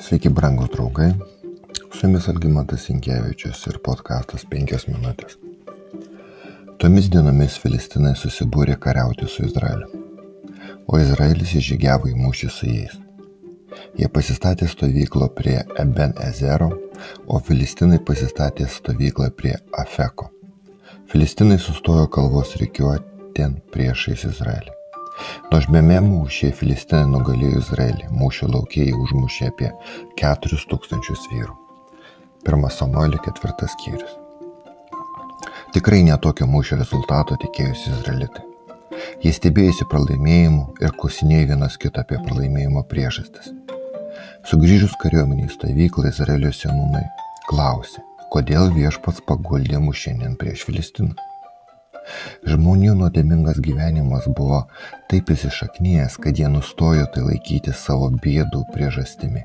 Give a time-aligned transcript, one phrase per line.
[0.00, 1.10] Sveiki, brangūs draugai.
[1.92, 5.36] Su jumis Algymantas Inkevičius ir podkastas 5 minutės.
[6.80, 9.90] Tomis dienomis Filistinai susibūrė kariauti su Izraeliu,
[10.88, 12.96] o Izraelis įžygiavo į mūšį su jais.
[14.00, 16.72] Jie pasistatė stovyklą prie Eben Ezero,
[17.28, 20.32] o Filistinai pasistatė stovyklą prie Afeko.
[21.12, 24.79] Filistinai sustojo kalvos reikiuotien priešais Izraelį.
[25.50, 28.08] Nuožmiame mūšyje Filistinai nugalėjo Izraelį.
[28.16, 29.70] Mūšio laukiai užmušė apie
[30.20, 31.56] 4000 vyrų.
[32.46, 34.16] Pirmas Samuelio ketvirtas skyrius.
[35.74, 38.46] Tikrai netokio mūšio rezultato tikėjusi izraelitai.
[39.22, 43.52] Jie stebėjusi pralaimėjimu ir klausinėjo vienas kitą apie pralaimėjimo priežastis.
[44.50, 47.04] Sugrįžus kariuomenį į stovyklą Izraelio senūnai
[47.48, 48.02] klausė,
[48.34, 51.29] kodėl viešpats paguldė mus šiandien prieš Filistinų.
[52.48, 54.64] Žmonių nuodėmingas gyvenimas buvo
[55.10, 59.44] taip įsišaknyjęs, kad jie nustojo tai laikyti savo bėdų priežastimi.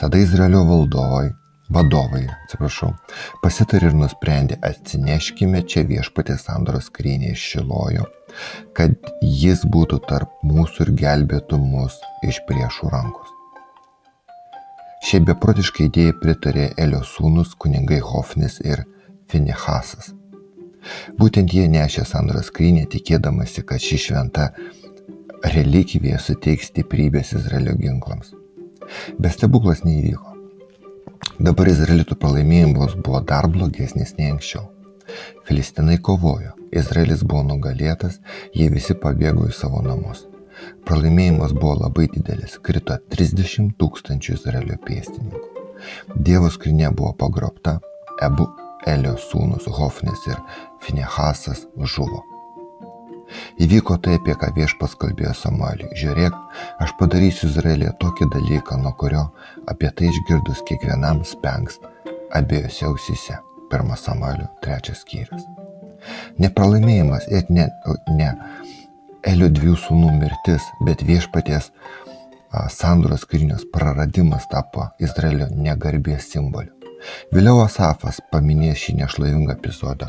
[0.00, 1.30] Tada Izraelio valdovai,
[1.70, 2.90] vadovai, atsiprašau,
[3.42, 8.06] pasitarė ir nusprendė atsineškime čia viešpatės sandoros skrynį iš Šilojo,
[8.76, 13.36] kad jis būtų tarp mūsų ir gelbėtų mus iš priešų rankos.
[15.06, 18.84] Šiai beprotiškai idėjai pritarė Elio sūnus kunigai Hofnis ir
[19.32, 20.10] Finehasas.
[21.20, 24.50] Būtent jie nešė sandros skrynę, tikėdamasi, kad ši šventa
[25.54, 28.34] relikvija suteiks stiprybės Izraelio ginklams.
[29.18, 30.36] Bet stebuklas neįvyko.
[31.40, 34.66] Dabar Izraelitų pralaimėjimas buvo dar blogesnis nei anksčiau.
[35.48, 38.20] Filistinai kovojo, Izraelis buvo nugalėtas,
[38.54, 40.26] jie visi pabėgo į savo namus.
[40.86, 45.44] Pralaimėjimas buvo labai didelis, krito 30 tūkstančių Izraelio pėstininkų.
[46.28, 47.78] Dievo skrinė buvo pagrobta,
[48.20, 48.50] Ebu
[48.88, 50.38] Elio sūnus Hofnis ir
[50.84, 52.24] Finehasas žuvo.
[53.62, 55.90] Įvyko tai, apie ką viešpas kalbėjo Samueliui.
[56.00, 56.34] Žiūrėk,
[56.82, 59.28] aš padarysiu Izraelėje tokį dalyką, nuo kurio
[59.70, 61.78] apie tai išgirdus kiekvienam spengs
[62.34, 63.38] abiejose ausyse.
[63.70, 65.44] Pirmas Samuelio trečias skyrius.
[66.42, 67.68] Nepralaimėjimas ir ne,
[68.16, 68.32] ne
[69.30, 71.68] Elio dviejų sūnų mirtis, bet viešpaties
[72.72, 76.79] sandoros karinios praradimas tapo Izraelio negarbės simboliu.
[77.34, 80.08] Vėliau Asafas paminės šį nešlavingą epizodą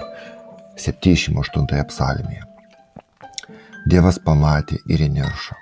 [0.82, 2.46] 78 psalmėje.
[3.90, 5.58] Dievas pamatė ir įniršo.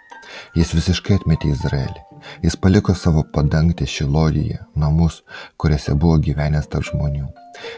[0.57, 2.01] Jis visiškai atmetė Izraelį.
[2.43, 5.21] Jis paliko savo padangtę Šilodyje, namus,
[5.57, 7.29] kuriuose buvo gyvenęs tarp žmonių.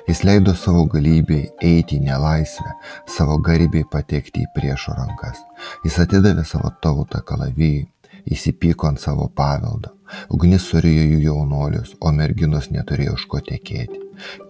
[0.08, 2.74] Jis leido savo galybei eiti į nelaisvę,
[3.16, 5.42] savo garbei patekti į priešo rankas.
[5.86, 7.86] Jis atidavė savo tautą kalavijai,
[8.26, 9.96] įsipyko ant savo paveldo.
[10.30, 14.02] Ugnis surijo jų jaunolius, o merginos neturėjo už ko tekėti.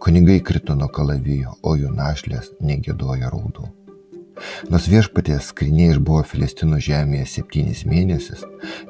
[0.02, 3.70] Kunigai krito nuo kalavijo, o jų našlės negėdojo raudų.
[4.74, 8.46] Nors viešpatės skrinė išbuvo Filistinų žemėje septynis mėnesius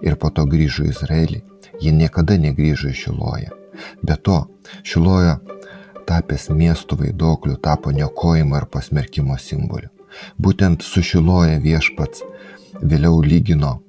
[0.05, 1.41] ir po to grįžo į Izraelį,
[1.83, 3.57] ji niekada negrįžo į Šiloją.
[4.05, 4.45] Be to,
[4.87, 5.39] Šilojo
[6.07, 9.91] tapęs miestų vaidokliu tapo niokojimo ir pasmerkimo simboliu.
[10.39, 12.23] Būtent su Šiloja viešpats
[12.81, 13.79] vėliau lygino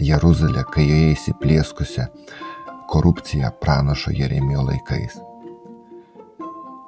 [0.00, 2.06] Jeruzalę, kai joje įsiplieskusią
[2.90, 5.18] korupciją pranašo Jeremijo laikais.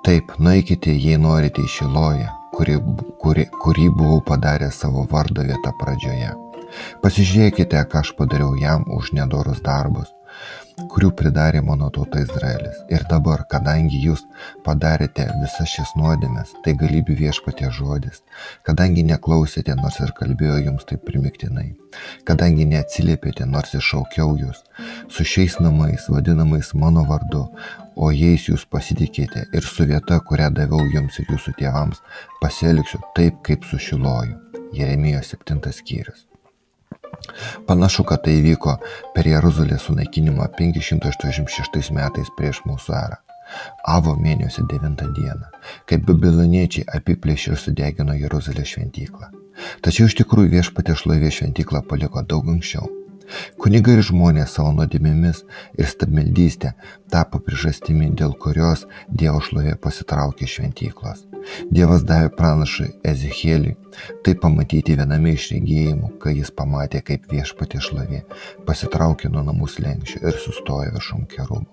[0.02, 2.78] Taip, nueikite, jei norite į Šiloją, kuri,
[3.22, 6.32] kuri, kurį buvau padaręs savo vardo vietą pradžioje.
[7.04, 10.10] Pasižiūrėkite, ką aš padariau jam už nedorus darbus,
[10.93, 12.78] kurių pridarė mano tauta Izraelis.
[12.93, 14.25] Ir dabar, kadangi jūs
[14.66, 18.22] padarėte visas šias nuodėmės, tai galybių viešpatė žodis,
[18.66, 21.69] kadangi neklausėte, nors ir kalbėjau jums taip primiktinai,
[22.28, 24.65] kadangi neatsiliepėte, nors ir šaukiau jūs,
[25.12, 27.44] su šiais namais, vadinamais mano vardu,
[27.97, 32.03] o jais jūs pasitikėte ir su vieta, kurią daviau jums ir jūsų tėvams,
[32.41, 34.41] pasielgsiu taip, kaip sušiloju.
[34.72, 36.31] Jeremijo 7 skyrius.
[37.68, 38.76] Panašu, kad tai įvyko
[39.14, 43.20] per Jeruzalės sunaikinimą 586 metais prieš mūsų erą.
[43.92, 45.50] Avo mėnesio 9 dieną,
[45.88, 49.28] kai babiloniečiai apiplėšė ir sudegino Jeruzalės šventyklą.
[49.84, 52.88] Tačiau iš tikrųjų viešpatė šlovė šventyklą paliko daug anksčiau.
[53.60, 55.42] Kunigai ir žmonės savo nuodėmėmis
[55.78, 56.72] ir stabmeldystė
[57.12, 61.26] tapo priežastimi, dėl kurios Dievo šlovė pasitraukė šventyklos.
[61.74, 63.76] Dievas davė pranašui Ezechieliui
[64.24, 68.24] tai pamatyti viename iš regėjimų, kai jis pamatė, kaip viešpatė šlovė
[68.68, 71.70] pasitraukė nuo namų slengščio ir sustojo viršum kerubų.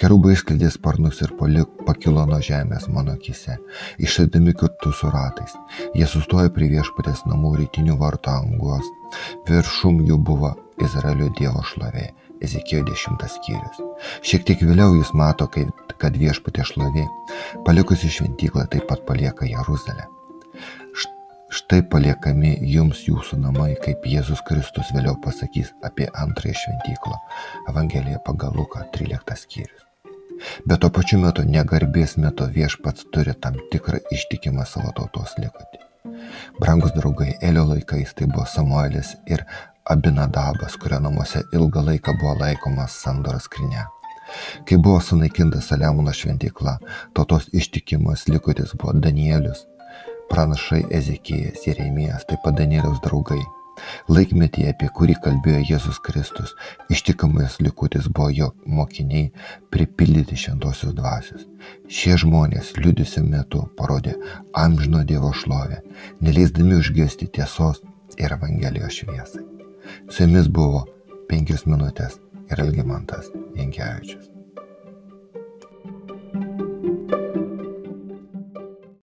[0.00, 3.56] Kerubai išskleidė sparnus ir palik, pakilo nuo žemės mano akise,
[3.96, 5.54] išėdami kartu su ratais.
[5.96, 8.92] Jie sustojo prie viešpatės namų rytinių vartų angos.
[9.48, 10.52] Viršum jų buvo
[10.82, 12.08] Izraelio Dievo šlovė.
[12.44, 13.78] Ezekėjo 10 skyrius.
[14.26, 15.46] Šiek tiek vėliau jis mato,
[16.02, 17.06] kad viešpatė šlovė,
[17.64, 20.08] palikusi šventyklą, taip pat palieka Jeruzalę.
[21.54, 27.18] Štai paliekami jums jūsų namai, kaip Jėzus Kristus vėliau pasakys apie antrąją šventyklą.
[27.70, 29.84] Evangelija pagal Luką 13 skyrius.
[30.66, 35.84] Bet tuo pačiu metu negarbės metu viešpats turi tam tikrą ištikimą savo tautos likutį.
[36.58, 39.46] Brangus draugai, Elio laikais tai buvo Samuelis ir
[39.84, 43.82] Abinadabas, kurio namuose ilgą laiką buvo laikomas sandoras skrinė.
[44.64, 46.78] Kai buvo sunaikinta Saliamono šventykla,
[47.12, 49.66] tautos ištikimas likutis buvo Danielius,
[50.30, 53.42] pranašai Ezekijas, Jeremijas, taip pat Danieliaus draugai.
[54.08, 56.54] Laikmetyje, apie kurį kalbėjo Jėzus Kristus,
[56.94, 59.32] ištikamas likutis buvo jo mokiniai
[59.74, 61.42] pripildyti šventosios dvasios.
[61.90, 64.14] Šie žmonės liūdėsiu metu parodė
[64.64, 65.82] amžino Dievo šlovę,
[66.24, 67.82] neleisdami užgesti tiesos
[68.16, 69.53] ir Evangelijos šviesai.
[70.08, 70.84] Su jumis buvo
[71.28, 72.20] penkios minutės
[72.50, 74.33] ir Elgimantas Jankievičius.